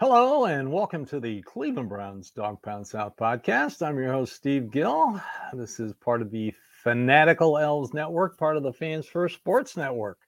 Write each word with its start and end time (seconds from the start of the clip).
Hello 0.00 0.44
and 0.44 0.70
welcome 0.70 1.04
to 1.06 1.18
the 1.18 1.42
Cleveland 1.42 1.88
Browns 1.88 2.30
Dawg 2.30 2.62
Pound 2.62 2.86
South 2.86 3.16
podcast. 3.16 3.84
I'm 3.84 3.98
your 3.98 4.12
host, 4.12 4.32
Steve 4.32 4.70
Gill. 4.70 5.20
This 5.52 5.80
is 5.80 5.92
part 5.92 6.22
of 6.22 6.30
the 6.30 6.54
Fanatical 6.84 7.58
Elves 7.58 7.92
Network, 7.92 8.38
part 8.38 8.56
of 8.56 8.62
the 8.62 8.72
Fans 8.72 9.06
First 9.06 9.34
Sports 9.34 9.76
Network. 9.76 10.20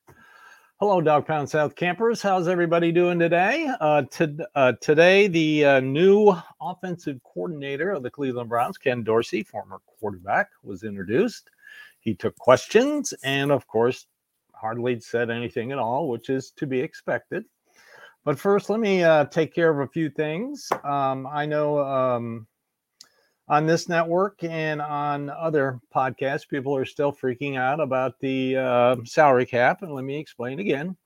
Hello, 0.80 1.00
Dawg 1.00 1.24
Pound 1.24 1.48
South 1.48 1.76
campers. 1.76 2.20
How's 2.20 2.48
everybody 2.48 2.90
doing 2.90 3.20
today? 3.20 3.72
Uh, 3.80 4.02
uh, 4.56 4.72
today, 4.80 5.28
the 5.28 5.64
uh, 5.64 5.78
new 5.78 6.34
offensive 6.60 7.20
coordinator 7.22 7.92
of 7.92 8.02
the 8.02 8.10
Cleveland 8.10 8.48
Browns, 8.48 8.76
Ken 8.76 9.04
Dorsey, 9.04 9.44
former 9.44 9.78
quarterback, 9.86 10.48
was 10.64 10.82
introduced. 10.82 11.48
He 12.00 12.16
took 12.16 12.36
questions 12.38 13.14
and, 13.22 13.52
of 13.52 13.68
course, 13.68 14.08
hardly 14.52 14.98
said 14.98 15.30
anything 15.30 15.70
at 15.70 15.78
all, 15.78 16.08
which 16.08 16.28
is 16.28 16.50
to 16.56 16.66
be 16.66 16.80
expected. 16.80 17.44
But 18.24 18.38
first, 18.38 18.68
let 18.68 18.80
me 18.80 19.02
uh, 19.02 19.24
take 19.26 19.54
care 19.54 19.70
of 19.70 19.78
a 19.78 19.90
few 19.90 20.10
things. 20.10 20.68
Um, 20.84 21.26
I 21.26 21.46
know 21.46 21.78
um, 21.80 22.46
on 23.48 23.66
this 23.66 23.88
network 23.88 24.44
and 24.44 24.82
on 24.82 25.30
other 25.30 25.80
podcasts, 25.94 26.46
people 26.46 26.76
are 26.76 26.84
still 26.84 27.12
freaking 27.12 27.56
out 27.56 27.80
about 27.80 28.20
the 28.20 28.56
uh, 28.56 28.96
salary 29.04 29.46
cap. 29.46 29.82
And 29.82 29.94
let 29.94 30.04
me 30.04 30.18
explain 30.18 30.60
again 30.60 30.96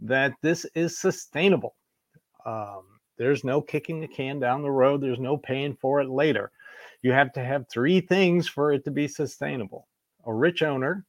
that 0.00 0.34
this 0.42 0.66
is 0.74 0.98
sustainable. 0.98 1.76
Um, 2.44 2.82
there's 3.16 3.44
no 3.44 3.60
kicking 3.60 4.00
the 4.00 4.08
can 4.08 4.40
down 4.40 4.62
the 4.62 4.70
road, 4.70 5.00
there's 5.00 5.20
no 5.20 5.36
paying 5.36 5.76
for 5.76 6.00
it 6.00 6.08
later. 6.08 6.50
You 7.02 7.12
have 7.12 7.32
to 7.34 7.44
have 7.44 7.68
three 7.68 8.00
things 8.00 8.48
for 8.48 8.72
it 8.72 8.84
to 8.84 8.90
be 8.90 9.06
sustainable 9.06 9.86
a 10.26 10.34
rich 10.34 10.62
owner, 10.62 11.04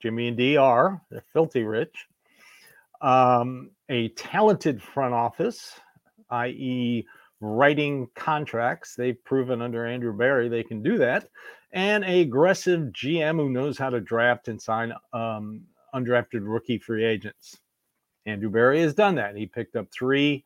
Jimmy 0.00 0.28
and 0.28 0.36
Dee 0.36 0.56
are, 0.56 1.00
they're 1.10 1.24
filthy 1.32 1.62
rich 1.64 2.06
um, 3.02 3.70
a 3.92 4.08
talented 4.10 4.82
front 4.82 5.12
office, 5.12 5.78
i.e., 6.30 7.06
writing 7.40 8.08
contracts. 8.14 8.94
They've 8.96 9.22
proven 9.24 9.60
under 9.60 9.86
Andrew 9.86 10.16
Berry 10.16 10.48
they 10.48 10.62
can 10.62 10.82
do 10.82 10.96
that, 10.98 11.28
and 11.72 12.02
a 12.04 12.22
aggressive 12.22 12.90
GM 12.92 13.36
who 13.36 13.50
knows 13.50 13.76
how 13.76 13.90
to 13.90 14.00
draft 14.00 14.48
and 14.48 14.60
sign 14.60 14.92
um, 15.12 15.62
undrafted 15.94 16.40
rookie 16.42 16.78
free 16.78 17.04
agents. 17.04 17.58
Andrew 18.24 18.48
Berry 18.48 18.80
has 18.80 18.94
done 18.94 19.14
that. 19.16 19.36
He 19.36 19.46
picked 19.46 19.76
up 19.76 19.88
three 19.92 20.44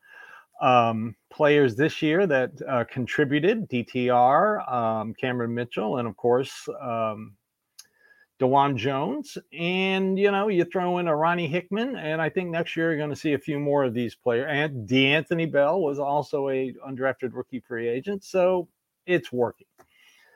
um, 0.61 1.15
players 1.31 1.77
this 1.77 2.03
year 2.03 2.27
that 2.27 2.51
uh, 2.67 2.85
contributed 2.91 3.69
DTR, 3.69 4.73
um, 4.73 5.15
Cameron 5.15 5.55
Mitchell, 5.55 5.99
and 5.99 6.09
of 6.09 6.17
course, 6.17 6.69
um, 6.81 7.37
Dawand 8.39 8.77
Jones, 8.77 9.39
and 9.59 10.19
you 10.19 10.31
know, 10.31 10.49
you 10.49 10.65
throw 10.65 10.99
in 10.99 11.09
a 11.09 11.17
Ronnie 11.17 11.49
Hickman, 11.49 11.97
and 11.97 12.21
I 12.21 12.29
think 12.29 12.51
next 12.51 12.77
year 12.77 12.91
you're 12.91 12.99
going 12.99 13.11
to 13.11 13.17
see 13.17 13.33
a 13.33 13.39
few 13.39 13.59
more 13.59 13.85
of 13.85 13.95
these 13.95 14.15
players. 14.15 14.47
And 14.51 14.87
D'Anthony 14.87 15.47
Bell 15.47 15.81
was 15.81 15.99
also 15.99 16.49
a 16.51 16.75
undrafted 16.87 17.33
rookie 17.33 17.61
free 17.61 17.89
agent, 17.89 18.25
so 18.25 18.69
it's 19.07 19.33
working. 19.33 19.67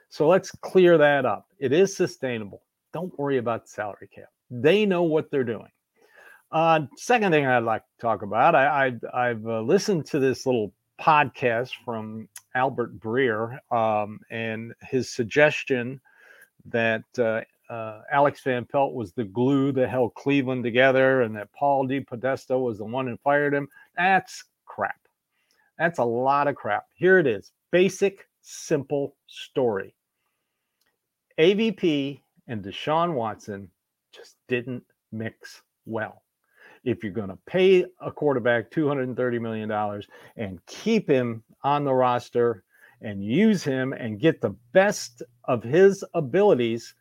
So 0.09 0.27
let's 0.27 0.51
clear 0.51 0.99
that 0.99 1.27
up. 1.27 1.47
It 1.59 1.73
is 1.73 1.97
sustainable. 1.97 2.63
Don't 2.93 3.17
worry 3.19 3.37
about 3.37 3.65
the 3.65 3.71
salary 3.71 4.09
cap. 4.13 4.31
They 4.51 4.87
know 4.87 5.03
what 5.03 5.31
they're 5.31 5.45
doing. 5.45 5.71
Uh, 6.51 6.81
second 6.97 7.31
thing 7.31 7.47
I'd 7.47 7.63
like 7.63 7.83
to 7.83 8.01
talk 8.01 8.23
about, 8.23 8.57
I, 8.57 8.93
I 9.15 9.27
have 9.27 9.47
uh, 9.47 9.61
listened 9.61 10.07
to 10.07 10.19
this 10.19 10.47
little 10.47 10.73
podcast 11.01 11.71
from 11.85 12.29
Albert 12.55 12.99
Breer 12.99 13.59
um, 13.71 14.19
and 14.31 14.75
his 14.83 15.09
suggestion 15.15 16.01
that 16.67 17.05
uh, 17.19 17.43
uh, 17.71 18.03
Alex 18.11 18.41
Van 18.43 18.65
Pelt 18.65 18.95
was 18.95 19.13
the 19.13 19.25
glue 19.25 19.71
that 19.73 19.89
held 19.89 20.15
Cleveland 20.15 20.65
together, 20.65 21.23
and 21.23 21.37
that 21.37 21.53
Paul 21.53 21.87
DePodesta 21.87 22.61
was 22.61 22.79
the 22.79 22.85
one 22.85 23.07
who 23.07 23.17
fired 23.19 23.55
him. 23.55 23.69
That's 23.97 24.45
crap. 24.67 25.01
That's 25.79 26.01
a 26.01 26.05
lot 26.05 26.49
of 26.49 26.57
crap. 26.57 26.87
Here 26.95 27.19
it 27.19 27.27
is 27.27 27.53
basic, 27.71 28.27
simple 28.43 29.17
story. 29.29 29.95
AVP 31.39 32.21
and 32.49 32.63
Deshaun 32.63 33.15
Watson 33.15 33.71
just 34.13 34.37
didn't 34.49 34.83
mix 35.13 35.63
well. 35.87 36.23
If 36.83 37.05
you're 37.05 37.13
going 37.13 37.29
to 37.29 37.39
pay 37.47 37.85
a 38.01 38.11
quarterback 38.11 38.71
$230 38.71 39.41
million 39.41 39.71
and 40.37 40.67
keep 40.67 41.09
him 41.09 41.45
on 41.63 41.85
the 41.85 41.95
roster 41.95 42.65
and 43.01 43.25
use 43.25 43.63
him 43.63 43.93
and 43.93 44.19
get 44.19 44.41
the 44.41 44.57
best 44.73 45.23
of 45.45 45.63
his 45.63 46.05
abilities, 46.15 46.95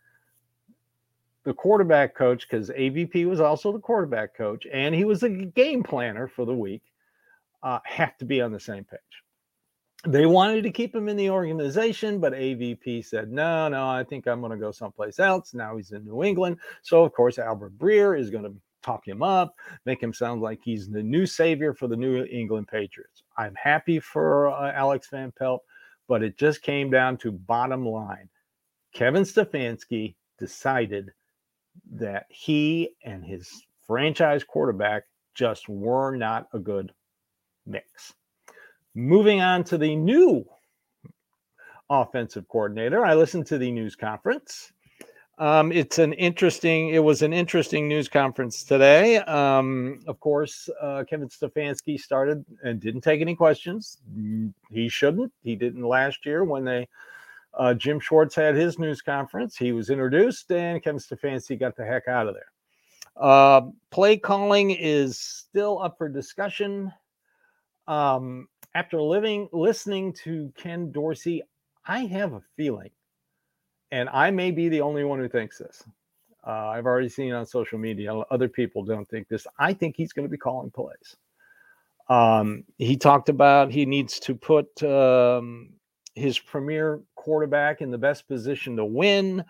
the 1.49 1.53
quarterback 1.55 2.13
coach, 2.13 2.47
because 2.47 2.69
AVP 2.69 3.25
was 3.25 3.39
also 3.39 3.71
the 3.71 3.79
quarterback 3.79 4.37
coach 4.37 4.67
and 4.71 4.93
he 4.93 5.03
was 5.03 5.23
a 5.23 5.29
game 5.29 5.81
planner 5.81 6.27
for 6.27 6.45
the 6.45 6.53
week, 6.53 6.83
uh, 7.63 7.79
have 7.85 8.15
to 8.19 8.25
be 8.25 8.39
on 8.39 8.51
the 8.51 8.59
same 8.59 8.83
page. 8.83 8.99
They 10.05 10.27
wanted 10.27 10.61
to 10.61 10.69
keep 10.69 10.93
him 10.93 11.09
in 11.09 11.17
the 11.17 11.31
organization, 11.31 12.19
but 12.19 12.33
AVP 12.33 13.03
said, 13.03 13.31
no, 13.31 13.67
no, 13.67 13.89
I 13.89 14.03
think 14.03 14.27
I'm 14.27 14.41
going 14.41 14.51
to 14.51 14.59
go 14.59 14.69
someplace 14.69 15.17
else. 15.17 15.55
Now 15.55 15.75
he's 15.75 15.91
in 15.91 16.05
New 16.05 16.21
England. 16.21 16.57
So, 16.83 17.03
of 17.03 17.13
course, 17.13 17.39
Albert 17.39 17.79
Breer 17.79 18.17
is 18.17 18.29
going 18.29 18.43
to 18.43 18.53
talk 18.83 19.07
him 19.07 19.23
up, 19.23 19.55
make 19.87 20.03
him 20.03 20.13
sound 20.13 20.43
like 20.43 20.59
he's 20.61 20.87
the 20.87 21.01
new 21.01 21.25
savior 21.25 21.73
for 21.73 21.87
the 21.87 21.97
New 21.97 22.25
England 22.25 22.67
Patriots. 22.67 23.23
I'm 23.39 23.55
happy 23.55 23.99
for 23.99 24.51
uh, 24.51 24.71
Alex 24.71 25.07
Van 25.09 25.31
Pelt, 25.31 25.63
but 26.07 26.21
it 26.21 26.37
just 26.37 26.61
came 26.61 26.91
down 26.91 27.17
to 27.17 27.31
bottom 27.31 27.87
line. 27.87 28.29
Kevin 28.93 29.23
Stefanski 29.23 30.13
decided 30.37 31.11
that 31.91 32.25
he 32.29 32.95
and 33.03 33.23
his 33.23 33.49
franchise 33.85 34.43
quarterback 34.43 35.03
just 35.33 35.69
were 35.69 36.15
not 36.15 36.47
a 36.53 36.59
good 36.59 36.91
mix. 37.65 38.13
Moving 38.95 39.41
on 39.41 39.63
to 39.65 39.77
the 39.77 39.95
new 39.95 40.45
offensive 41.89 42.47
coordinator, 42.47 43.05
I 43.05 43.15
listened 43.15 43.47
to 43.47 43.57
the 43.57 43.71
news 43.71 43.95
conference. 43.95 44.71
Um, 45.39 45.71
it's 45.71 45.99
an 45.99 46.11
interesting. 46.13 46.89
It 46.89 46.99
was 46.99 47.21
an 47.21 47.31
interesting 47.31 47.87
news 47.87 48.09
conference 48.09 48.61
today. 48.63 49.19
Um, 49.19 50.01
of 50.05 50.19
course, 50.19 50.69
uh, 50.81 51.05
Kevin 51.09 51.29
Stefanski 51.29 51.97
started 51.97 52.43
and 52.61 52.81
didn't 52.81 53.01
take 53.01 53.21
any 53.21 53.35
questions. 53.35 53.99
He 54.69 54.89
shouldn't. 54.89 55.31
He 55.41 55.55
didn't 55.55 55.83
last 55.83 56.25
year 56.25 56.43
when 56.43 56.65
they 56.65 56.89
uh, 57.59 57.73
Jim 57.73 57.99
Schwartz 57.99 58.33
had 58.33 58.55
his 58.55 58.79
news 58.79 59.01
conference. 59.01 59.57
He 59.57 59.73
was 59.73 59.89
introduced, 59.89 60.49
and 60.51 60.81
Kevin 60.81 60.99
Stefanski 60.99 61.59
got 61.59 61.75
the 61.75 61.85
heck 61.85 62.07
out 62.07 62.27
of 62.27 62.33
there. 62.33 62.51
Uh, 63.17 63.61
play 63.91 64.15
calling 64.15 64.71
is 64.71 65.19
still 65.19 65.81
up 65.81 65.97
for 65.97 66.07
discussion. 66.07 66.91
Um, 67.85 68.47
after 68.75 69.01
living 69.01 69.49
listening 69.51 70.13
to 70.23 70.53
Ken 70.55 70.91
Dorsey, 70.91 71.43
I 71.85 72.05
have 72.05 72.31
a 72.31 72.41
feeling, 72.55 72.91
and 73.91 74.07
I 74.07 74.31
may 74.31 74.51
be 74.51 74.69
the 74.69 74.79
only 74.79 75.03
one 75.03 75.19
who 75.19 75.27
thinks 75.27 75.57
this. 75.57 75.83
Uh, 76.47 76.69
I've 76.69 76.85
already 76.85 77.09
seen 77.09 77.33
on 77.33 77.45
social 77.45 77.77
media 77.77 78.13
other 78.31 78.47
people 78.47 78.85
don't 78.85 79.07
think 79.09 79.27
this. 79.27 79.45
I 79.57 79.73
think 79.73 79.97
he's 79.97 80.13
going 80.13 80.25
to 80.25 80.31
be 80.31 80.37
calling 80.37 80.71
plays. 80.71 81.17
Um, 82.07 82.63
he 82.77 82.95
talked 82.95 83.27
about 83.27 83.69
he 83.69 83.85
needs 83.85 84.17
to 84.21 84.33
put 84.33 84.81
um, 84.81 85.73
his 86.19 86.37
premier 86.37 87.01
quarterback 87.15 87.81
in 87.81 87.91
the 87.91 87.97
best 87.97 88.27
position 88.27 88.75
to 88.75 88.85
win. 88.85 89.43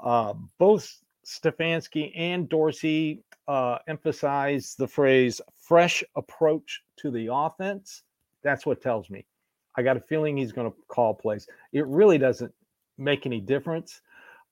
Uh, 0.00 0.34
both 0.58 1.02
Stefanski 1.26 2.12
and 2.16 2.48
Dorsey 2.48 3.22
uh, 3.48 3.78
emphasize 3.88 4.74
the 4.78 4.88
phrase 4.88 5.40
fresh 5.60 6.02
approach 6.16 6.82
to 6.96 7.10
the 7.10 7.28
offense. 7.32 8.02
That's 8.42 8.66
what 8.66 8.80
tells 8.80 9.10
me. 9.10 9.24
I 9.76 9.82
got 9.82 9.96
a 9.96 10.00
feeling 10.00 10.36
he's 10.36 10.52
going 10.52 10.70
to 10.70 10.76
call 10.88 11.14
plays. 11.14 11.46
It 11.72 11.86
really 11.86 12.18
doesn't 12.18 12.52
make 12.98 13.26
any 13.26 13.40
difference. 13.40 14.00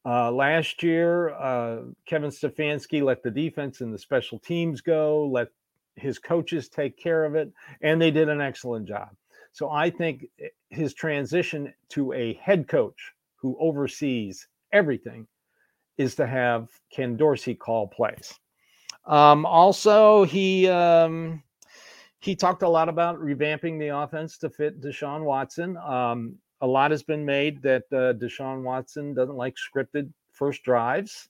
Uh, 0.05 0.31
last 0.33 0.83
year, 0.83 1.31
uh, 1.31 1.83
Kevin 2.07 2.31
Stefanski 2.31 3.03
let 3.03 3.23
the 3.23 3.31
defense 3.31 3.83
and 3.83 3.93
the 3.93 3.99
special 3.99 4.39
teams 4.39 4.81
go, 4.81 5.27
let 5.27 5.49
his 5.97 6.19
coaches 6.19 6.69
take 6.69 6.97
care 6.97 7.25
of 7.25 7.35
it, 7.35 7.53
and 7.83 8.01
they 8.01 8.11
did 8.11 8.29
an 8.29 8.41
excellent 8.41 8.89
job. 8.89 9.11
So 9.53 9.71
I 9.71 9.91
think 9.91 10.27
eh, 10.41 10.49
his 10.71 10.95
transition 10.95 11.73
to 11.91 12.13
a 12.13 12.35
head 12.35 12.69
coach 12.69 13.13
who 13.37 13.57
oversees 13.61 14.47
everything 14.73 15.27
is 15.99 16.15
to 16.17 16.27
have 16.27 16.69
Ken 16.91 17.17
Dorsey 17.17 17.55
call 17.55 17.89
plays. 17.89 18.39
Um, 19.07 19.45
also, 19.47 20.25
he 20.25 20.69
um, 20.69 21.43
he 22.21 22.37
talked 22.37 22.63
a 22.63 22.69
lot 22.69 22.89
about 22.89 23.19
revamping 23.19 23.79
the 23.79 23.89
offense 23.89 24.39
to 24.39 24.51
fit 24.51 24.81
Deshaun 24.81 25.25
Watson. 25.25 25.77
Um, 25.79 26.37
a 26.61 26.67
lot 26.67 26.91
has 26.91 27.03
been 27.03 27.25
made 27.25 27.63
that 27.63 27.85
uh, 27.93 28.13
Deshaun 28.15 28.63
Watson 28.63 29.15
doesn't 29.15 29.37
like 29.37 29.57
scripted 29.57 30.13
first 30.33 30.63
drives. 30.63 31.29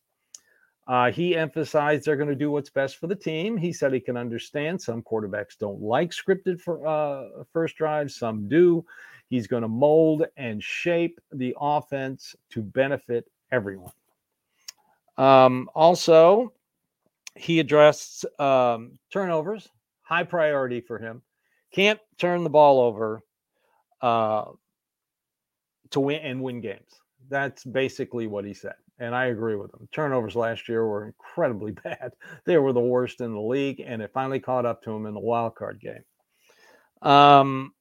Uh, 0.91 1.13
he 1.13 1.37
emphasized 1.37 2.05
they're 2.05 2.17
going 2.17 2.29
to 2.29 2.35
do 2.35 2.51
what's 2.51 2.69
best 2.69 2.97
for 2.97 3.07
the 3.07 3.15
team. 3.15 3.57
He 3.57 3.73
said 3.73 3.93
he 3.93 4.01
can 4.01 4.17
understand 4.17 4.83
some 4.83 5.03
quarterbacks 5.03 5.57
don't 5.57 5.81
like 5.81 6.11
scripted 6.11 6.61
for 6.61 6.85
uh, 6.85 7.45
first 7.53 7.77
drives, 7.77 8.17
some 8.17 8.49
do. 8.49 8.85
He's 9.29 9.47
going 9.47 9.63
to 9.63 9.69
mold 9.69 10.27
and 10.37 10.61
shape 10.61 11.21
the 11.31 11.55
offense 11.61 12.35
to 12.51 12.61
benefit 12.61 13.31
everyone. 13.53 13.93
Um, 15.17 15.71
also, 15.77 16.53
he 17.37 17.61
addressed 17.61 18.27
um, 18.41 18.99
turnovers, 19.13 19.69
high 20.03 20.25
priority 20.25 20.81
for 20.81 20.99
him. 20.99 21.23
Can't 21.73 22.01
turn 22.19 22.43
the 22.43 22.51
ball 22.51 22.81
over 22.81 23.23
uh, 24.03 24.47
to 25.91 26.01
win 26.01 26.21
and 26.23 26.43
win 26.43 26.61
games. 26.61 27.01
That's 27.29 27.63
basically 27.63 28.27
what 28.27 28.45
he 28.45 28.55
said. 28.55 28.75
And 29.01 29.15
I 29.15 29.27
agree 29.27 29.57
with 29.57 29.73
them. 29.73 29.89
Turnovers 29.93 30.37
last 30.37 30.69
year 30.69 30.87
were 30.87 31.07
incredibly 31.07 31.73
bad. 31.85 32.13
They 32.45 32.59
were 32.59 32.73
the 32.73 32.81
worst 32.81 33.21
in 33.21 33.33
the 33.33 33.41
league, 33.41 33.83
and 33.85 34.03
it 34.03 34.13
finally 34.13 34.41
caught 34.41 34.67
up 34.67 34.83
to 34.85 34.91
him 34.91 35.07
in 35.07 35.15
the 35.15 35.21
wild 35.21 35.55
card 35.57 35.81
game. 35.81 36.05
Um, 37.03 37.73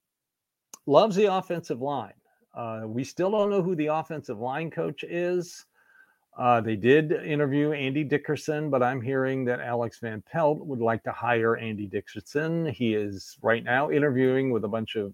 loves 0.86 1.18
the 1.18 1.26
offensive 1.26 1.82
line. 1.82 2.14
Uh, 2.56 2.84
we 2.86 3.04
still 3.04 3.30
don't 3.30 3.50
know 3.50 3.62
who 3.62 3.76
the 3.76 3.88
offensive 3.88 4.40
line 4.40 4.72
coach 4.72 5.04
is. 5.04 5.66
Uh, 6.38 6.62
they 6.62 6.78
did 6.78 7.12
interview 7.12 7.74
Andy 7.74 8.04
Dickerson, 8.04 8.70
but 8.70 8.82
I'm 8.82 9.02
hearing 9.02 9.44
that 9.46 9.60
Alex 9.60 10.00
Van 10.00 10.24
Pelt 10.32 10.66
would 10.66 10.80
like 10.80 11.04
to 11.04 11.12
hire 11.12 11.58
Andy 11.58 11.86
Dickerson. 11.86 12.68
He 12.68 12.96
is 12.96 13.38
right 13.42 13.64
now 13.64 13.92
interviewing 13.92 14.52
with 14.52 14.64
a 14.64 14.70
bunch 14.70 14.96
of 14.96 15.14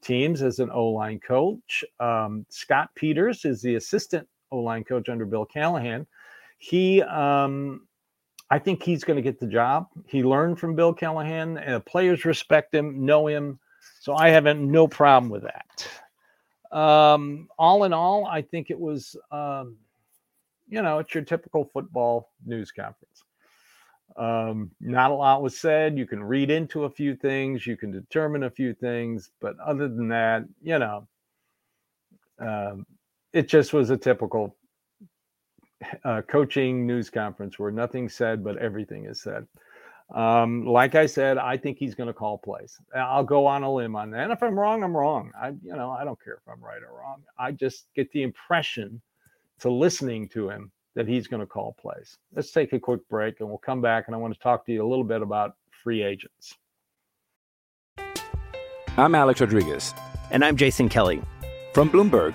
teams 0.00 0.40
as 0.40 0.60
an 0.60 0.70
O 0.70 0.86
line 0.88 1.20
coach. 1.20 1.84
Um, 2.00 2.46
Scott 2.48 2.88
Peters 2.94 3.44
is 3.44 3.60
the 3.60 3.74
assistant 3.74 4.26
O 4.52 4.58
line 4.58 4.84
coach 4.84 5.08
under 5.08 5.26
Bill 5.26 5.44
Callahan. 5.44 6.06
He, 6.58 7.02
um, 7.02 7.88
I 8.50 8.58
think 8.58 8.82
he's 8.82 9.02
going 9.02 9.16
to 9.16 9.22
get 9.22 9.40
the 9.40 9.46
job. 9.46 9.88
He 10.06 10.22
learned 10.22 10.60
from 10.60 10.76
Bill 10.76 10.92
Callahan, 10.92 11.58
and 11.58 11.84
players 11.84 12.24
respect 12.24 12.72
him, 12.74 13.04
know 13.04 13.26
him. 13.26 13.58
So 14.00 14.14
I 14.14 14.28
have 14.28 14.44
no 14.44 14.86
problem 14.86 15.30
with 15.30 15.42
that. 15.42 16.76
Um, 16.76 17.48
all 17.58 17.84
in 17.84 17.92
all, 17.92 18.26
I 18.26 18.42
think 18.42 18.70
it 18.70 18.78
was, 18.78 19.16
um, 19.30 19.76
you 20.68 20.82
know, 20.82 20.98
it's 20.98 21.14
your 21.14 21.24
typical 21.24 21.64
football 21.64 22.30
news 22.46 22.70
conference. 22.70 23.24
Um, 24.16 24.70
not 24.80 25.10
a 25.10 25.14
lot 25.14 25.42
was 25.42 25.58
said. 25.58 25.98
You 25.98 26.06
can 26.06 26.22
read 26.22 26.50
into 26.50 26.84
a 26.84 26.90
few 26.90 27.16
things, 27.16 27.66
you 27.66 27.76
can 27.76 27.90
determine 27.90 28.44
a 28.44 28.50
few 28.50 28.74
things, 28.74 29.30
but 29.40 29.58
other 29.58 29.88
than 29.88 30.08
that, 30.08 30.44
you 30.62 30.78
know, 30.78 31.08
um, 32.38 32.86
it 33.32 33.48
just 33.48 33.72
was 33.72 33.90
a 33.90 33.96
typical 33.96 34.56
uh, 36.04 36.22
coaching 36.28 36.86
news 36.86 37.10
conference 37.10 37.58
where 37.58 37.70
nothing 37.70 38.08
said, 38.08 38.44
but 38.44 38.58
everything 38.58 39.06
is 39.06 39.20
said. 39.20 39.46
Um, 40.14 40.66
like 40.66 40.94
I 40.94 41.06
said, 41.06 41.38
I 41.38 41.56
think 41.56 41.78
he's 41.78 41.94
going 41.94 42.08
to 42.08 42.12
call 42.12 42.36
plays. 42.36 42.78
I'll 42.94 43.24
go 43.24 43.46
on 43.46 43.62
a 43.62 43.72
limb 43.72 43.96
on 43.96 44.10
that. 44.10 44.24
And 44.24 44.32
if 44.32 44.42
I'm 44.42 44.58
wrong, 44.58 44.84
I'm 44.84 44.94
wrong. 44.94 45.32
I, 45.40 45.48
you 45.62 45.74
know, 45.74 45.90
I 45.90 46.04
don't 46.04 46.22
care 46.22 46.34
if 46.34 46.52
I'm 46.52 46.62
right 46.62 46.82
or 46.82 46.98
wrong. 46.98 47.22
I 47.38 47.52
just 47.52 47.86
get 47.96 48.12
the 48.12 48.22
impression 48.22 49.00
to 49.60 49.70
listening 49.70 50.28
to 50.30 50.50
him 50.50 50.70
that 50.94 51.08
he's 51.08 51.26
going 51.26 51.40
to 51.40 51.46
call 51.46 51.74
plays. 51.80 52.18
Let's 52.34 52.50
take 52.50 52.74
a 52.74 52.78
quick 52.78 53.00
break 53.08 53.40
and 53.40 53.48
we'll 53.48 53.58
come 53.58 53.80
back 53.80 54.04
and 54.06 54.14
I 54.14 54.18
want 54.18 54.34
to 54.34 54.40
talk 54.40 54.66
to 54.66 54.72
you 54.72 54.86
a 54.86 54.88
little 54.88 55.04
bit 55.04 55.22
about 55.22 55.56
free 55.82 56.02
agents. 56.02 56.54
I'm 58.98 59.14
Alex 59.14 59.40
Rodriguez. 59.40 59.94
And 60.30 60.44
I'm 60.44 60.56
Jason 60.56 60.90
Kelly. 60.90 61.22
From 61.72 61.88
Bloomberg, 61.88 62.34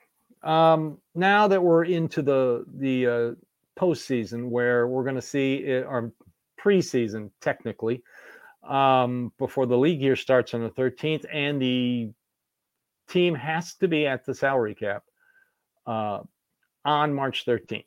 Um, 0.43 0.97
now 1.13 1.47
that 1.47 1.61
we're 1.61 1.85
into 1.85 2.21
the 2.21 2.65
the 2.77 3.07
uh, 3.07 3.31
postseason, 3.79 4.49
where 4.49 4.87
we're 4.87 5.03
going 5.03 5.15
to 5.15 5.21
see 5.21 5.55
it, 5.55 5.85
our 5.85 6.11
preseason 6.59 7.29
technically, 7.41 8.03
um, 8.67 9.31
before 9.37 9.65
the 9.65 9.77
league 9.77 10.01
year 10.01 10.15
starts 10.15 10.53
on 10.53 10.61
the 10.61 10.69
13th, 10.69 11.25
and 11.31 11.61
the 11.61 12.11
team 13.09 13.35
has 13.35 13.75
to 13.75 13.87
be 13.87 14.07
at 14.07 14.25
the 14.25 14.33
salary 14.33 14.75
cap 14.75 15.03
uh, 15.85 16.19
on 16.85 17.13
March 17.13 17.45
13th. 17.45 17.83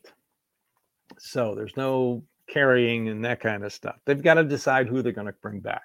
So 1.19 1.55
there's 1.55 1.77
no 1.77 2.25
carrying 2.49 3.09
and 3.09 3.25
that 3.25 3.41
kind 3.41 3.65
of 3.65 3.73
stuff. 3.73 3.97
They've 4.05 4.23
got 4.23 4.35
to 4.35 4.45
decide 4.45 4.89
who 4.89 5.03
they're 5.03 5.13
going 5.13 5.27
to 5.27 5.35
bring 5.43 5.61
back. 5.61 5.83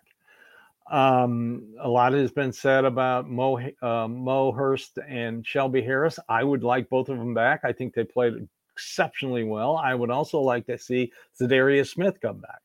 Um, 0.90 1.76
a 1.80 1.88
lot 1.88 2.14
has 2.14 2.32
been 2.32 2.52
said 2.52 2.84
about 2.84 3.30
Mo, 3.30 3.60
uh, 3.82 4.08
Mo 4.08 4.52
Hurst 4.52 4.98
and 5.08 5.46
Shelby 5.46 5.82
Harris. 5.82 6.18
I 6.28 6.44
would 6.44 6.64
like 6.64 6.90
both 6.90 7.10
of 7.10 7.20
them 7.20 7.34
back. 7.34 7.62
I 7.64 7.72
think 7.72 7.94
they 7.94 8.04
played 8.04 8.48
exceptionally 8.74 9.44
well. 9.44 9.78
I 9.78 9.94
would 9.94 10.10
also 10.10 10.40
like 10.40 10.66
to 10.66 10.78
see 10.78 11.12
Za'Darius 11.40 11.90
Smith 11.90 12.20
come 12.22 12.42
back. 12.42 12.62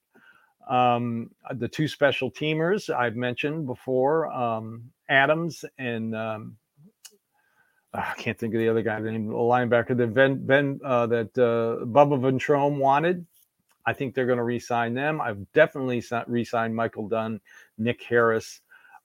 Um, 0.68 1.30
the 1.54 1.68
two 1.68 1.88
special 1.88 2.30
teamers 2.30 2.88
I've 2.88 3.16
mentioned 3.16 3.66
before, 3.66 4.32
um, 4.32 4.84
Adams 5.10 5.64
and 5.76 6.16
um, 6.16 6.56
ah, 7.92 8.14
I 8.16 8.20
can't 8.20 8.38
think 8.38 8.54
of 8.54 8.60
the 8.60 8.70
other 8.70 8.80
guy, 8.80 9.00
the 9.00 9.10
linebacker 9.10 9.94
that 9.98 10.14
Ben, 10.14 10.46
ben 10.46 10.80
uh, 10.82 11.06
that 11.08 11.36
uh, 11.36 11.84
Bubba 11.84 12.18
Ventrone 12.18 12.78
wanted. 12.78 13.26
I 13.86 13.92
think 13.92 14.14
they're 14.14 14.26
going 14.26 14.38
to 14.38 14.44
re-sign 14.44 14.94
them. 14.94 15.20
I've 15.20 15.50
definitely 15.52 16.02
re-signed 16.26 16.74
Michael 16.74 17.08
Dunn, 17.08 17.40
Nick 17.78 18.02
Harris, 18.02 18.60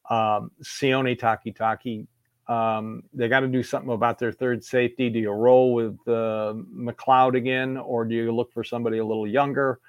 um, 0.09 0.51
Sione 0.63 1.19
Takitaki. 1.19 2.07
Um, 2.48 3.03
they 3.13 3.27
got 3.27 3.41
to 3.41 3.48
do 3.48 3.62
something 3.62 3.91
about 3.91 4.17
their 4.17 4.31
third 4.31 4.63
safety. 4.63 5.09
Do 5.09 5.19
you 5.19 5.31
roll 5.31 5.74
with 5.74 6.00
uh, 6.07 6.55
McLeod 6.74 7.36
again, 7.36 7.77
or 7.77 8.05
do 8.05 8.15
you 8.15 8.31
look 8.31 8.51
for 8.51 8.63
somebody 8.63 8.98
a 8.98 9.05
little 9.05 9.27
younger? 9.27 9.79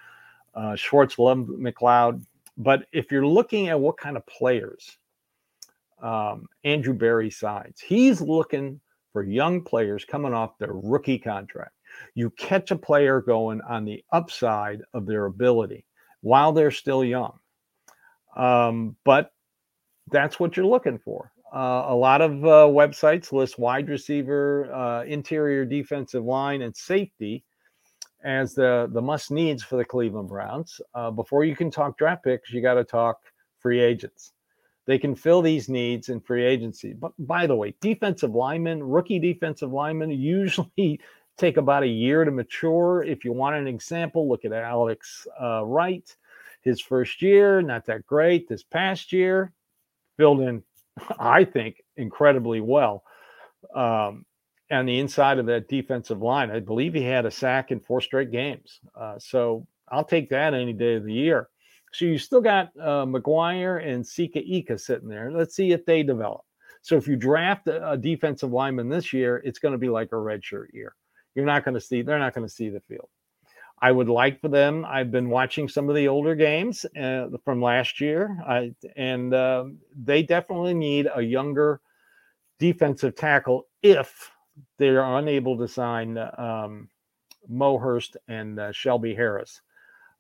Uh, 0.55 0.77
Schwartz 0.77 1.19
loved 1.19 1.49
McLeod. 1.49 2.23
But 2.59 2.85
if 2.93 3.11
you're 3.11 3.27
looking 3.27 3.69
at 3.69 3.81
what 3.81 3.97
kind 3.97 4.17
of 4.19 4.27
players 4.27 4.99
um, 6.03 6.49
Andrew 6.65 6.93
Berry 6.93 7.31
signs, 7.31 7.81
he's 7.81 8.21
looking 8.21 8.81
for 9.13 9.23
young 9.23 9.63
players 9.63 10.05
coming 10.05 10.35
off 10.35 10.59
their 10.59 10.73
rookie 10.75 11.19
contract. 11.19 11.73
You 12.15 12.31
catch 12.31 12.71
a 12.71 12.77
player 12.77 13.21
going 13.21 13.61
on 13.63 13.85
the 13.85 14.05
upside 14.13 14.83
of 14.95 15.07
their 15.07 15.27
ability 15.27 15.85
while 16.21 16.53
they're 16.53 16.71
still 16.71 17.05
young. 17.05 17.39
Um, 18.37 18.97
but 19.05 19.33
that's 20.11 20.39
what 20.39 20.57
you're 20.57 20.67
looking 20.67 20.99
for. 20.99 21.33
Uh, 21.53 21.87
a 21.89 21.95
lot 21.95 22.21
of 22.21 22.45
uh, 22.45 22.69
websites 22.69 23.33
list 23.33 23.59
wide 23.59 23.89
receiver, 23.89 24.73
uh, 24.73 25.03
interior 25.05 25.65
defensive 25.65 26.25
line, 26.25 26.63
and 26.63 26.77
safety 26.77 27.45
as 28.23 28.55
the 28.55 28.89
the 28.93 29.03
must 29.03 29.31
needs 29.31 29.63
for 29.63 29.77
the 29.77 29.85
Cleveland 29.85 30.29
Browns. 30.29 30.81
Uh, 30.95 31.11
before 31.11 31.45
you 31.45 31.57
can 31.57 31.71
talk 31.71 31.99
draft 31.99 32.25
picks, 32.25 32.53
you 32.53 32.63
got 32.63 32.75
to 32.75 32.85
talk 32.85 33.19
free 33.59 33.81
agents. 33.81 34.33
They 34.87 34.99
can 34.99 35.15
fill 35.15 35.43
these 35.43 35.69
needs 35.69 36.09
in 36.09 36.21
free 36.21 36.45
agency. 36.45 36.93
But 36.93 37.13
by 37.19 37.47
the 37.47 37.57
way, 37.57 37.75
defensive 37.81 38.35
linemen, 38.35 38.83
rookie 38.83 39.19
defensive 39.19 39.73
linemen, 39.73 40.11
usually 40.11 41.01
take 41.41 41.57
about 41.57 41.83
a 41.83 41.89
year 41.89 42.25
to 42.25 42.31
mature. 42.31 43.03
If 43.03 43.25
you 43.25 43.33
want 43.33 43.57
an 43.57 43.67
example, 43.67 44.29
look 44.29 44.45
at 44.45 44.53
Alex 44.53 45.27
uh, 45.41 45.65
Wright. 45.65 46.15
His 46.63 46.81
first 46.81 47.23
year, 47.23 47.63
not 47.63 47.87
that 47.87 48.07
great. 48.07 48.49
This 48.49 48.63
past 48.63 49.13
year, 49.13 49.53
filled 50.19 50.43
in, 50.43 50.63
I 51.19 51.45
think, 51.45 51.83
incredibly 51.97 52.61
well. 52.61 53.03
Um, 53.75 54.27
on 54.71 54.87
the 54.87 54.99
inside 54.99 55.39
of 55.39 55.47
that 55.47 55.69
defensive 55.69 56.23
line, 56.23 56.51
I 56.51 56.61
believe 56.61 56.95
he 56.95 57.03
had 57.03 57.27
a 57.27 57.31
sack 57.31 57.73
in 57.73 57.81
four 57.81 58.01
straight 58.01 58.31
games. 58.31 58.79
Uh, 58.95 59.19
so 59.19 59.67
I'll 59.89 60.05
take 60.05 60.29
that 60.31 60.55
any 60.55 60.73
day 60.73 60.95
of 60.95 61.05
the 61.05 61.13
year. 61.13 61.49
So 61.93 62.05
you 62.05 62.19
still 62.19 62.41
got 62.41 62.69
uh, 62.79 63.05
McGuire 63.05 63.85
and 63.85 64.05
Siaki 64.05 64.45
Ika 64.59 64.79
sitting 64.79 65.09
there. 65.09 65.33
Let's 65.33 65.57
see 65.57 65.73
if 65.73 65.85
they 65.85 66.05
develop. 66.05 66.43
So 66.83 66.97
if 66.97 67.09
you 67.09 67.17
draft 67.17 67.67
a 67.67 67.99
defensive 68.01 68.53
lineman 68.53 68.89
this 68.89 69.13
year, 69.13 69.43
it's 69.45 69.59
going 69.59 69.73
to 69.73 69.79
be 69.79 69.89
like 69.89 70.13
a 70.13 70.17
redshirt 70.17 70.73
year. 70.73 70.95
You're 71.35 71.47
not 71.47 71.65
going 71.65 71.75
to 71.75 71.81
see. 71.81 72.03
They're 72.03 72.19
not 72.19 72.35
going 72.35 72.47
to 72.47 72.53
see 72.53 72.69
the 72.69 72.81
field. 72.81 73.09
I 73.83 73.93
would 73.93 74.09
like 74.09 74.41
for 74.41 74.49
them. 74.49 74.85
I've 74.85 75.11
been 75.11 75.31
watching 75.31 75.69
some 75.69 75.89
of 75.89 75.95
the 75.95 76.09
older 76.09 76.35
games 76.35 76.85
uh, 77.01 77.29
from 77.45 77.63
last 77.63 78.01
year, 78.01 78.39
I, 78.47 78.75
and 78.97 79.33
uh, 79.33 79.65
they 79.97 80.23
definitely 80.23 80.75
need 80.75 81.09
a 81.15 81.23
younger 81.23 81.81
defensive 82.59 83.17
tackle 83.17 83.67
if 83.83 84.31
they 84.77 84.89
are 84.89 85.19
unable 85.19 85.57
to 85.57 85.67
sign 85.67 86.19
um, 86.19 86.91
Mo 87.49 87.79
Hurst 87.79 88.19
and 88.29 88.61
uh, 88.61 88.73
Shelby 88.73 89.15
Harris. 89.15 89.63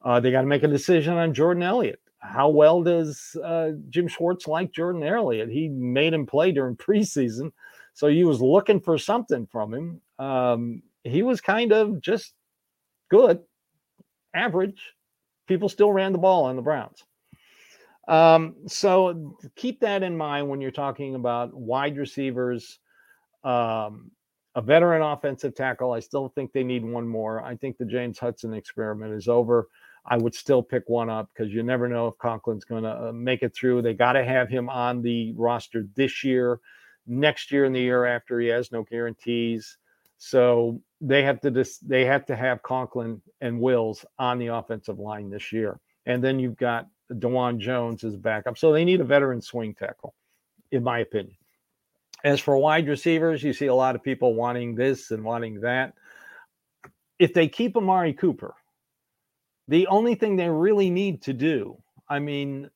Uh, 0.02 0.18
they 0.20 0.30
got 0.30 0.40
to 0.40 0.46
make 0.46 0.62
a 0.62 0.68
decision 0.68 1.14
on 1.14 1.34
Jordan 1.34 1.62
Elliott. 1.62 2.00
How 2.20 2.48
well 2.48 2.82
does 2.82 3.36
uh, 3.44 3.72
Jim 3.90 4.08
Schwartz 4.08 4.46
like 4.46 4.72
Jordan 4.72 5.02
Elliott? 5.02 5.50
He 5.50 5.68
made 5.68 6.14
him 6.14 6.24
play 6.26 6.52
during 6.52 6.76
preseason, 6.78 7.52
so 7.92 8.08
he 8.08 8.24
was 8.24 8.40
looking 8.40 8.80
for 8.80 8.96
something 8.96 9.46
from 9.46 9.74
him. 9.74 10.00
Um, 10.18 10.82
he 11.04 11.22
was 11.22 11.40
kind 11.40 11.72
of 11.72 12.00
just 12.00 12.34
good, 13.10 13.40
average. 14.34 14.80
People 15.46 15.68
still 15.68 15.92
ran 15.92 16.12
the 16.12 16.18
ball 16.18 16.44
on 16.44 16.56
the 16.56 16.62
Browns. 16.62 17.04
Um, 18.08 18.56
so 18.66 19.36
keep 19.56 19.80
that 19.80 20.02
in 20.02 20.16
mind 20.16 20.48
when 20.48 20.60
you're 20.60 20.70
talking 20.70 21.14
about 21.14 21.54
wide 21.54 21.96
receivers, 21.96 22.78
um, 23.44 24.10
a 24.54 24.62
veteran 24.62 25.02
offensive 25.02 25.54
tackle. 25.54 25.92
I 25.92 26.00
still 26.00 26.28
think 26.28 26.52
they 26.52 26.64
need 26.64 26.84
one 26.84 27.06
more. 27.06 27.42
I 27.42 27.56
think 27.56 27.78
the 27.78 27.84
James 27.84 28.18
Hudson 28.18 28.52
experiment 28.52 29.14
is 29.14 29.28
over. 29.28 29.68
I 30.06 30.16
would 30.16 30.34
still 30.34 30.62
pick 30.62 30.88
one 30.88 31.10
up 31.10 31.28
because 31.32 31.52
you 31.52 31.62
never 31.62 31.86
know 31.86 32.08
if 32.08 32.16
Conklin's 32.18 32.64
going 32.64 32.84
to 32.84 33.08
uh, 33.08 33.12
make 33.12 33.42
it 33.42 33.54
through. 33.54 33.82
They 33.82 33.94
got 33.94 34.14
to 34.14 34.24
have 34.24 34.48
him 34.48 34.68
on 34.68 35.02
the 35.02 35.32
roster 35.36 35.86
this 35.94 36.24
year, 36.24 36.58
next 37.06 37.52
year, 37.52 37.64
and 37.64 37.74
the 37.74 37.80
year 37.80 38.06
after. 38.06 38.40
He 38.40 38.48
has 38.48 38.72
no 38.72 38.82
guarantees. 38.82 39.78
So 40.22 40.82
they 41.00 41.22
have 41.22 41.40
to 41.40 41.50
dis- 41.50 41.78
they 41.78 42.04
have 42.04 42.26
to 42.26 42.36
have 42.36 42.62
Conklin 42.62 43.22
and 43.40 43.58
Wills 43.58 44.04
on 44.18 44.38
the 44.38 44.48
offensive 44.48 44.98
line 44.98 45.30
this 45.30 45.50
year. 45.50 45.80
And 46.04 46.22
then 46.22 46.38
you've 46.38 46.58
got 46.58 46.88
Dawand 47.10 47.58
Jones 47.58 48.04
as 48.04 48.18
backup. 48.18 48.58
So 48.58 48.70
they 48.70 48.84
need 48.84 49.00
a 49.00 49.04
veteran 49.04 49.40
swing 49.40 49.74
tackle, 49.74 50.14
in 50.72 50.84
my 50.84 50.98
opinion. 50.98 51.36
As 52.22 52.38
for 52.38 52.58
wide 52.58 52.86
receivers, 52.86 53.42
you 53.42 53.54
see 53.54 53.68
a 53.68 53.74
lot 53.74 53.94
of 53.94 54.02
people 54.02 54.34
wanting 54.34 54.74
this 54.74 55.10
and 55.10 55.24
wanting 55.24 55.58
that. 55.62 55.94
If 57.18 57.32
they 57.32 57.48
keep 57.48 57.74
Amari 57.74 58.12
Cooper, 58.12 58.54
the 59.68 59.86
only 59.86 60.14
thing 60.14 60.36
they 60.36 60.50
really 60.50 60.90
need 60.90 61.22
to 61.22 61.32
do, 61.32 61.78
I 62.10 62.18
mean, 62.18 62.68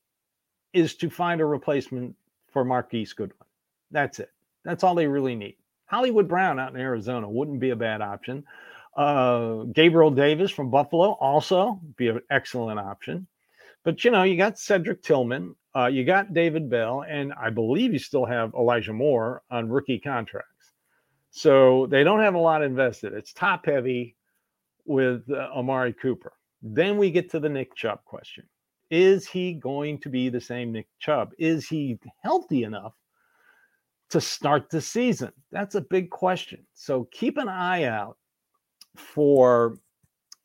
is 0.72 0.94
to 0.94 1.10
find 1.10 1.42
a 1.42 1.44
replacement 1.44 2.16
for 2.50 2.64
Marquise 2.64 3.12
Goodwin. 3.12 3.46
That's 3.90 4.18
it. 4.18 4.30
That's 4.64 4.82
all 4.82 4.94
they 4.94 5.06
really 5.06 5.34
need. 5.34 5.56
Hollywood 5.86 6.28
Brown 6.28 6.58
out 6.58 6.74
in 6.74 6.80
Arizona 6.80 7.28
wouldn't 7.28 7.60
be 7.60 7.70
a 7.70 7.76
bad 7.76 8.00
option. 8.00 8.44
Uh, 8.96 9.64
Gabriel 9.72 10.10
Davis 10.10 10.50
from 10.50 10.70
Buffalo 10.70 11.12
also 11.12 11.80
be 11.96 12.08
an 12.08 12.20
excellent 12.30 12.78
option. 12.78 13.26
But 13.82 14.04
you 14.04 14.10
know, 14.10 14.22
you 14.22 14.36
got 14.36 14.58
Cedric 14.58 15.02
Tillman, 15.02 15.54
uh, 15.76 15.86
you 15.86 16.04
got 16.04 16.32
David 16.32 16.70
Bell, 16.70 17.04
and 17.08 17.32
I 17.34 17.50
believe 17.50 17.92
you 17.92 17.98
still 17.98 18.24
have 18.24 18.54
Elijah 18.54 18.92
Moore 18.92 19.42
on 19.50 19.68
rookie 19.68 19.98
contracts. 19.98 20.72
So 21.30 21.86
they 21.86 22.04
don't 22.04 22.20
have 22.20 22.34
a 22.34 22.38
lot 22.38 22.62
invested. 22.62 23.12
It's 23.12 23.32
top 23.32 23.66
heavy 23.66 24.16
with 24.86 25.28
uh, 25.30 25.48
Amari 25.54 25.92
Cooper. 25.92 26.32
Then 26.62 26.96
we 26.96 27.10
get 27.10 27.30
to 27.32 27.40
the 27.40 27.48
Nick 27.48 27.74
Chubb 27.74 28.04
question. 28.04 28.44
Is 28.90 29.26
he 29.26 29.54
going 29.54 29.98
to 30.00 30.08
be 30.08 30.28
the 30.28 30.40
same 30.40 30.70
Nick 30.70 30.86
Chubb? 31.00 31.32
Is 31.38 31.66
he 31.66 31.98
healthy 32.22 32.62
enough 32.62 32.94
to 34.14 34.20
start 34.20 34.70
the 34.70 34.80
season? 34.80 35.32
That's 35.52 35.74
a 35.74 35.80
big 35.80 36.10
question. 36.10 36.64
So 36.72 37.08
keep 37.12 37.36
an 37.36 37.48
eye 37.48 37.84
out 37.84 38.16
for 38.96 39.78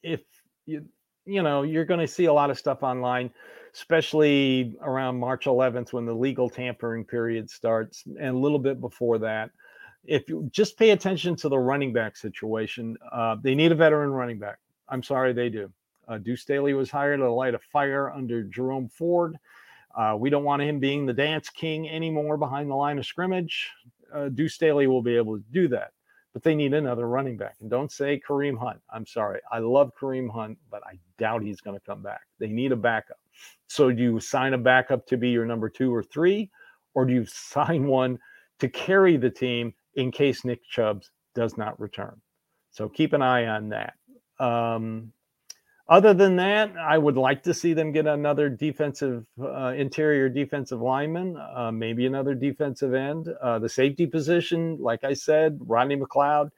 if 0.04 0.22
you 0.66 0.86
you 1.26 1.44
know 1.44 1.64
you're 1.64 1.86
going 1.86 2.00
to 2.00 2.08
see 2.08 2.26
a 2.26 2.34
lot 2.34 2.50
of 2.50 2.58
stuff 2.58 2.84
online 2.84 3.30
especially 3.76 4.76
around 4.82 5.20
March 5.20 5.46
11th 5.46 5.94
when 5.94 6.04
the 6.04 6.14
legal 6.14 6.50
tampering 6.50 7.06
period 7.06 7.48
starts 7.48 8.04
and 8.08 8.36
a 8.36 8.38
little 8.38 8.58
bit 8.58 8.82
before 8.82 9.20
that 9.20 9.52
if 10.06 10.28
you 10.28 10.50
just 10.52 10.80
pay 10.80 10.90
attention 10.90 11.36
to 11.36 11.48
the 11.48 11.60
running 11.60 11.94
back 11.94 12.18
situation 12.18 12.98
uh, 13.12 13.36
they 13.44 13.54
need 13.54 13.72
a 13.72 13.76
veteran 13.76 14.10
running 14.10 14.40
back 14.40 14.58
i'm 14.88 15.04
sorry 15.04 15.32
they 15.32 15.50
do 15.50 15.72
uh, 16.10 16.18
Deuce 16.18 16.42
Staley 16.42 16.74
was 16.74 16.90
hired 16.90 17.20
to 17.20 17.32
light 17.32 17.54
a 17.54 17.60
fire 17.60 18.10
under 18.10 18.44
Jerome 18.44 18.90
Ford. 18.90 19.38
Uh, 19.96 20.16
we 20.18 20.30
don't 20.30 20.44
want 20.44 20.62
him 20.62 20.80
being 20.80 21.06
the 21.06 21.14
dance 21.14 21.50
king 21.50 21.90
anymore 21.90 22.38
behind 22.38 22.70
the 22.70 22.76
line 22.76 22.98
of 22.98 23.06
scrimmage. 23.06 23.70
Uh, 24.14 24.30
Deuce 24.30 24.56
Staley 24.56 24.88
will 24.88 25.02
be 25.02 25.16
able 25.16 25.38
to 25.38 25.44
do 25.52 25.68
that, 25.68 25.92
but 26.34 26.44
they 26.44 26.56
need 26.56 26.74
another 26.74 27.08
running 27.08 27.38
back. 27.38 27.56
And 27.60 27.70
don't 27.70 27.92
say 27.92 28.20
Kareem 28.20 28.58
Hunt. 28.58 28.80
I'm 28.92 29.06
sorry. 29.06 29.40
I 29.52 29.60
love 29.60 29.92
Kareem 30.00 30.32
Hunt, 30.32 30.58
but 30.70 30.82
I 30.86 31.00
doubt 31.18 31.44
he's 31.44 31.62
going 31.62 31.78
to 31.78 31.86
come 31.86 32.02
back. 32.02 32.22
They 32.40 32.48
need 32.48 32.72
a 32.72 32.76
backup. 32.76 33.20
So 33.68 33.92
do 33.92 34.02
you 34.02 34.20
sign 34.20 34.54
a 34.54 34.58
backup 34.58 35.06
to 35.08 35.18
be 35.18 35.30
your 35.30 35.46
number 35.46 35.70
two 35.70 35.94
or 35.94 36.04
three, 36.04 36.50
or 36.94 37.06
do 37.06 37.14
you 37.14 37.26
sign 37.26 37.88
one 37.88 38.20
to 38.60 38.70
carry 38.70 39.18
the 39.18 39.30
team 39.30 39.74
in 39.96 40.12
case 40.12 40.44
Nick 40.46 40.64
Chubbs 40.64 41.12
does 41.36 41.58
not 41.58 41.80
return? 41.80 42.20
So 42.72 42.90
keep 42.90 43.14
an 43.14 43.22
eye 43.22 43.48
on 43.48 43.70
that. 43.70 43.94
Um, 44.40 45.12
other 45.90 46.14
than 46.14 46.36
that, 46.36 46.78
I 46.78 47.00
would 47.00 47.18
like 47.18 47.42
to 47.44 47.54
see 47.54 47.74
them 47.74 47.92
get 47.92 48.06
another 48.06 48.48
defensive, 48.48 49.26
uh, 49.42 49.74
interior 49.76 50.30
defensive 50.30 50.80
lineman, 50.80 51.36
uh, 51.36 51.72
maybe 51.72 52.06
another 52.06 52.36
defensive 52.36 52.94
end. 52.94 53.28
Uh, 53.42 53.58
the 53.58 53.70
safety 53.70 54.06
position, 54.06 54.78
like 54.80 55.04
I 55.04 55.14
said, 55.14 55.58
Rodney 55.60 55.98
McLeod, 55.98 56.52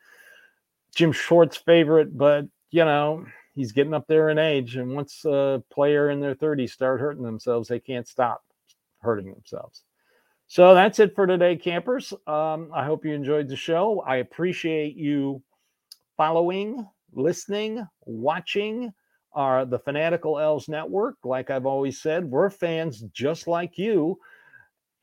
Jim 0.94 1.14
Schwartz 1.14 1.56
favorite, 1.56 2.18
but 2.18 2.46
you 2.72 2.84
know 2.84 3.26
he's 3.56 3.72
getting 3.72 3.94
up 3.94 4.06
there 4.08 4.30
in 4.30 4.38
age, 4.38 4.76
and 4.76 4.94
once 4.94 5.24
a 5.24 5.64
player 5.72 6.10
in 6.10 6.20
their 6.20 6.36
30s 6.36 6.72
start 6.72 7.00
hurting 7.00 7.24
themselves, 7.24 7.70
they 7.70 7.80
can't 7.80 8.08
stop 8.08 8.44
hurting 9.00 9.32
themselves. 9.32 9.84
So 10.48 10.74
that's 10.74 11.00
it 11.00 11.16
for 11.16 11.26
today, 11.26 11.56
campers. 11.56 12.12
Um, 12.28 12.70
I 12.74 12.84
hope 12.84 13.06
you 13.06 13.14
enjoyed 13.14 13.48
the 13.48 13.56
show. 13.56 14.02
I 14.06 14.18
appreciate 14.18 14.98
you 14.98 15.42
following, 16.18 16.86
listening, 17.14 17.88
watching 18.06 18.92
are 19.34 19.66
the 19.66 19.80
Fanatical 19.80 20.40
Elves 20.40 20.68
Network. 20.68 21.18
Like 21.24 21.50
I've 21.50 21.66
always 21.66 22.02
said, 22.02 22.26
we're 22.26 22.50
fans 22.50 23.02
just 23.14 23.48
like 23.48 23.78
you, 23.78 24.20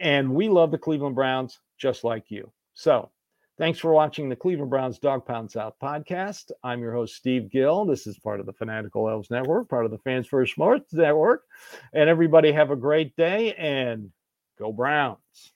and 0.00 0.34
we 0.34 0.48
love 0.48 0.70
the 0.70 0.78
Cleveland 0.78 1.14
Browns 1.14 1.60
just 1.78 2.04
like 2.04 2.30
you. 2.30 2.52
So, 2.74 3.10
thanks 3.56 3.78
for 3.78 3.92
watching 3.92 4.28
the 4.28 4.36
Cleveland 4.36 4.70
Browns 4.70 4.98
Dawg 4.98 5.26
Pound 5.26 5.50
South 5.50 5.74
podcast. 5.82 6.50
I'm 6.62 6.80
your 6.80 6.92
host, 6.92 7.14
Steve 7.16 7.50
Gill. 7.50 7.84
This 7.84 8.06
is 8.06 8.18
part 8.18 8.40
of 8.40 8.46
the 8.46 8.52
Fanatical 8.52 9.08
Elves 9.08 9.30
Network, 9.30 9.68
part 9.68 9.84
of 9.84 9.90
the 9.90 9.98
Fans 9.98 10.26
First 10.26 10.52
Sports 10.52 10.92
Network. 10.92 11.42
And 11.92 12.08
everybody 12.08 12.52
have 12.52 12.70
a 12.70 12.76
great 12.76 13.16
day 13.16 13.54
and 13.54 14.10
go 14.58 14.72
Browns. 14.72 15.52